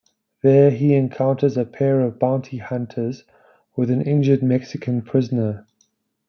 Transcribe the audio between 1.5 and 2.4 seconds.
a pair of